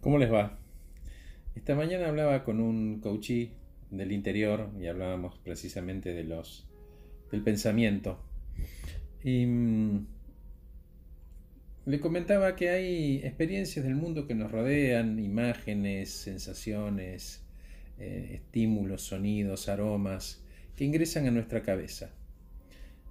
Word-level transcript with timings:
¿Cómo 0.00 0.16
les 0.16 0.32
va? 0.32 0.58
Esta 1.54 1.74
mañana 1.74 2.08
hablaba 2.08 2.42
con 2.42 2.58
un 2.58 3.00
coachee 3.00 3.50
del 3.90 4.12
interior 4.12 4.70
y 4.80 4.86
hablábamos 4.86 5.38
precisamente 5.44 6.14
de 6.14 6.24
los 6.24 6.66
del 7.30 7.42
pensamiento. 7.42 8.18
Y 9.22 9.44
mm, 9.44 10.06
le 11.84 12.00
comentaba 12.00 12.56
que 12.56 12.70
hay 12.70 13.16
experiencias 13.16 13.84
del 13.84 13.94
mundo 13.94 14.26
que 14.26 14.34
nos 14.34 14.50
rodean, 14.50 15.18
imágenes, 15.18 16.10
sensaciones, 16.10 17.42
eh, 17.98 18.40
estímulos, 18.42 19.02
sonidos, 19.02 19.68
aromas, 19.68 20.42
que 20.76 20.84
ingresan 20.84 21.26
a 21.26 21.30
nuestra 21.30 21.62
cabeza. 21.62 22.10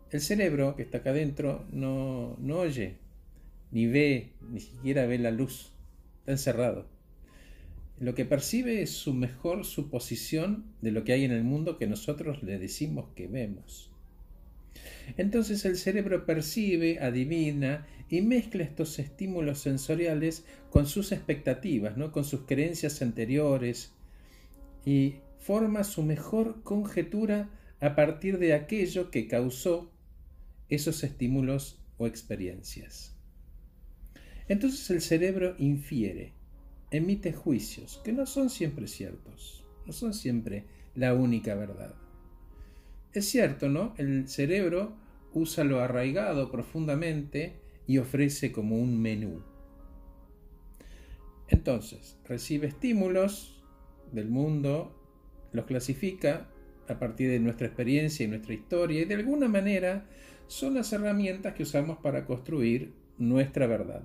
El 0.09 0.21
cerebro 0.21 0.75
que 0.75 0.81
está 0.81 0.97
acá 0.97 1.11
adentro 1.11 1.67
no, 1.71 2.35
no 2.39 2.57
oye, 2.57 2.95
ni 3.69 3.85
ve, 3.85 4.31
ni 4.49 4.59
siquiera 4.59 5.05
ve 5.05 5.19
la 5.19 5.29
luz 5.29 5.71
encerrado. 6.29 6.87
Lo 7.99 8.15
que 8.15 8.23
percibe 8.23 8.81
es 8.81 8.91
su 8.91 9.13
mejor 9.13 9.65
suposición 9.65 10.65
de 10.81 10.91
lo 10.91 11.03
que 11.03 11.13
hay 11.13 11.25
en 11.25 11.31
el 11.31 11.43
mundo 11.43 11.77
que 11.77 11.87
nosotros 11.87 12.43
le 12.43 12.57
decimos 12.57 13.09
que 13.15 13.27
vemos. 13.27 13.91
Entonces 15.17 15.65
el 15.65 15.75
cerebro 15.75 16.25
percibe, 16.25 16.99
adivina 16.99 17.87
y 18.09 18.21
mezcla 18.21 18.63
estos 18.63 18.99
estímulos 18.99 19.59
sensoriales 19.59 20.45
con 20.69 20.85
sus 20.85 21.11
expectativas, 21.11 21.97
¿no? 21.97 22.11
con 22.11 22.23
sus 22.23 22.41
creencias 22.41 23.01
anteriores 23.01 23.91
y 24.85 25.15
forma 25.39 25.83
su 25.83 26.03
mejor 26.03 26.63
conjetura 26.63 27.49
a 27.81 27.95
partir 27.95 28.39
de 28.39 28.53
aquello 28.53 29.11
que 29.11 29.27
causó 29.27 29.91
esos 30.69 31.03
estímulos 31.03 31.79
o 31.97 32.07
experiencias. 32.07 33.18
Entonces 34.49 34.89
el 34.89 35.01
cerebro 35.01 35.55
infiere, 35.59 36.33
emite 36.89 37.31
juicios 37.33 38.01
que 38.03 38.11
no 38.11 38.25
son 38.25 38.49
siempre 38.49 38.87
ciertos, 38.87 39.63
no 39.85 39.93
son 39.93 40.15
siempre 40.15 40.65
la 40.95 41.13
única 41.13 41.53
verdad. 41.53 41.93
Es 43.13 43.29
cierto, 43.29 43.69
¿no? 43.69 43.93
El 43.97 44.27
cerebro 44.27 44.93
usa 45.33 45.63
lo 45.63 45.81
arraigado 45.81 46.51
profundamente 46.51 47.57
y 47.85 47.99
ofrece 47.99 48.51
como 48.51 48.77
un 48.77 48.99
menú. 48.99 49.43
Entonces, 51.47 52.17
recibe 52.27 52.67
estímulos 52.67 53.63
del 54.11 54.29
mundo, 54.29 54.95
los 55.51 55.65
clasifica 55.65 56.49
a 56.87 56.97
partir 56.97 57.29
de 57.29 57.39
nuestra 57.39 57.67
experiencia 57.67 58.23
y 58.25 58.29
nuestra 58.29 58.55
historia 58.55 59.01
y 59.01 59.05
de 59.05 59.15
alguna 59.15 59.47
manera 59.47 60.07
son 60.47 60.73
las 60.73 60.91
herramientas 60.91 61.53
que 61.53 61.61
usamos 61.61 61.99
para 61.99 62.25
construir 62.25 62.93
nuestra 63.19 63.67
verdad. 63.67 64.01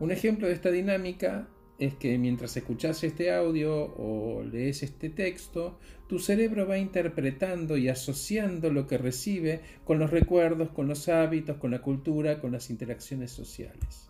Un 0.00 0.10
ejemplo 0.12 0.48
de 0.48 0.54
esta 0.54 0.70
dinámica 0.70 1.46
es 1.78 1.94
que 1.94 2.16
mientras 2.16 2.56
escuchas 2.56 3.04
este 3.04 3.34
audio 3.34 3.84
o 3.84 4.42
lees 4.42 4.82
este 4.82 5.10
texto, 5.10 5.78
tu 6.08 6.18
cerebro 6.18 6.66
va 6.66 6.78
interpretando 6.78 7.76
y 7.76 7.90
asociando 7.90 8.72
lo 8.72 8.86
que 8.86 8.96
recibe 8.96 9.60
con 9.84 9.98
los 9.98 10.10
recuerdos, 10.10 10.70
con 10.70 10.88
los 10.88 11.10
hábitos, 11.10 11.58
con 11.58 11.70
la 11.70 11.82
cultura, 11.82 12.40
con 12.40 12.50
las 12.50 12.70
interacciones 12.70 13.30
sociales. 13.30 14.08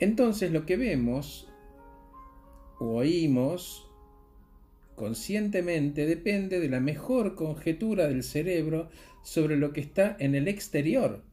Entonces 0.00 0.50
lo 0.50 0.66
que 0.66 0.76
vemos 0.76 1.48
o 2.80 2.96
oímos 2.96 3.88
conscientemente 4.96 6.06
depende 6.06 6.58
de 6.58 6.68
la 6.68 6.80
mejor 6.80 7.36
conjetura 7.36 8.08
del 8.08 8.24
cerebro 8.24 8.88
sobre 9.22 9.56
lo 9.56 9.72
que 9.72 9.80
está 9.80 10.16
en 10.18 10.34
el 10.34 10.48
exterior 10.48 11.29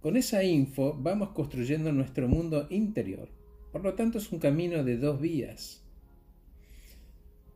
con 0.00 0.16
esa 0.16 0.44
info 0.44 0.96
vamos 0.98 1.30
construyendo 1.30 1.92
nuestro 1.92 2.28
mundo 2.28 2.66
interior. 2.70 3.28
Por 3.72 3.82
lo 3.82 3.94
tanto 3.94 4.18
es 4.18 4.30
un 4.32 4.38
camino 4.38 4.84
de 4.84 4.96
dos 4.96 5.20
vías. 5.20 5.82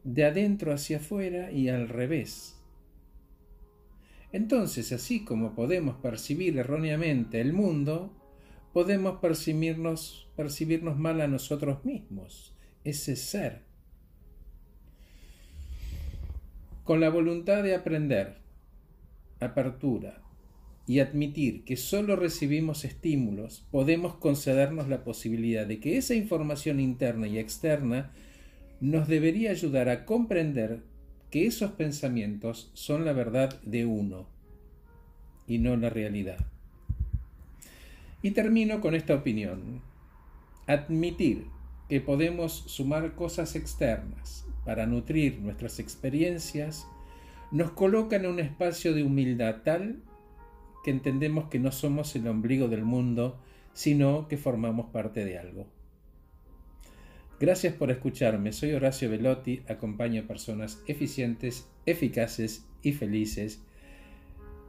De 0.05 0.25
adentro 0.25 0.73
hacia 0.73 0.97
afuera 0.97 1.53
y 1.53 1.69
al 1.69 1.89
revés. 1.89 2.59
Entonces, 4.33 4.93
así 4.93 5.25
como 5.25 5.55
podemos 5.55 5.97
percibir 5.97 6.59
erróneamente 6.59 7.41
el 7.41 7.53
mundo, 7.53 8.13
podemos 8.73 9.21
percibirnos, 9.21 10.29
percibirnos 10.37 10.99
mal 10.99 11.21
a 11.21 11.29
nosotros 11.29 11.85
mismos, 11.85 12.55
ese 12.83 13.15
ser. 13.17 13.63
Con 16.85 17.01
la 17.01 17.11
voluntad 17.11 17.63
de 17.63 17.75
aprender, 17.75 18.39
apertura, 19.39 20.21
y 20.87 20.99
admitir 20.99 21.65
que 21.65 21.77
solo 21.77 22.17
recibimos 22.17 22.85
estímulos, 22.85 23.65
podemos 23.71 24.17
concedernos 24.17 24.89
la 24.89 25.05
posibilidad 25.05 25.67
de 25.67 25.79
que 25.79 25.97
esa 25.97 26.15
información 26.15 26.81
interna 26.81 27.29
y 27.29 27.39
externa 27.39 28.11
nos 28.81 29.07
debería 29.07 29.53
ayudar 29.53 29.89
a 29.89 30.05
comprender 30.05 30.81
que 31.31 31.47
esos 31.47 31.73
pensamientos 31.73 32.71
son 32.75 33.05
la 33.05 33.13
verdad 33.13 33.61
de 33.63 33.87
uno 33.87 34.27
y 35.47 35.59
no 35.59 35.77
la 35.77 35.89
realidad. 35.89 36.39
Y 38.23 38.33
termino 38.33 38.81
con 38.81 38.95
esta 38.95 39.15
opinión. 39.15 39.81
Admitir 40.67 41.47
que 41.89 42.01
podemos 42.01 42.65
sumar 42.67 43.15
cosas 43.15 43.57
externas 43.57 44.47
para 44.65 44.87
nutrir 44.87 45.41
nuestras 45.41 45.79
experiencias 45.79 46.87
nos 47.51 47.73
coloca 47.73 48.17
en 48.17 48.27
un 48.27 48.41
espacio 48.41 48.95
de 48.95 49.03
humildad 49.03 49.57
tal 49.65 50.03
que 50.83 50.91
entendemos 50.91 51.49
que 51.49 51.59
no 51.59 51.73
somos 51.73 52.15
el 52.17 52.27
ombligo 52.27 52.69
del 52.69 52.85
mundo, 52.85 53.39
sino 53.73 54.29
que 54.29 54.37
formamos 54.37 54.91
parte 54.91 55.25
de 55.25 55.39
algo. 55.39 55.67
Gracias 57.41 57.75
por 57.75 57.91
escucharme, 57.91 58.53
soy 58.53 58.73
Horacio 58.73 59.11
Velotti, 59.11 59.63
acompaño 59.69 60.23
a 60.23 60.27
personas 60.27 60.83
eficientes, 60.87 61.69
eficaces 61.87 62.67
y 62.83 62.93
felices. 62.93 63.63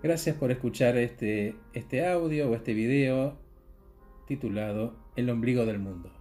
Gracias 0.01 0.35
por 0.35 0.51
escuchar 0.51 0.97
este, 0.97 1.55
este 1.73 2.07
audio 2.07 2.49
o 2.49 2.55
este 2.55 2.73
video 2.73 3.37
titulado 4.27 4.95
El 5.15 5.29
ombligo 5.29 5.65
del 5.65 5.79
mundo. 5.79 6.11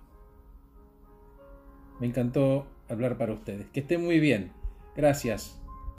Me 2.00 2.06
encantó 2.06 2.66
hablar 2.88 3.16
para 3.16 3.32
ustedes. 3.32 3.66
Que 3.68 3.80
estén 3.80 4.02
muy 4.02 4.20
bien. 4.20 4.52
Gracias. 4.96 5.61